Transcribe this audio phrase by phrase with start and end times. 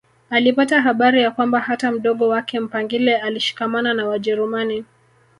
[0.29, 4.85] Alipata habari ya kwamba hata mdogo wake Mpangile alishikamana na Wajerumani